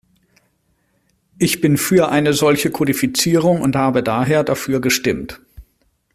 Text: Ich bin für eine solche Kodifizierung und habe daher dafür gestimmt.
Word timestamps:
Ich 1.37 1.61
bin 1.61 1.77
für 1.77 2.09
eine 2.09 2.33
solche 2.33 2.71
Kodifizierung 2.71 3.61
und 3.61 3.75
habe 3.75 4.01
daher 4.01 4.43
dafür 4.43 4.81
gestimmt. 4.81 5.39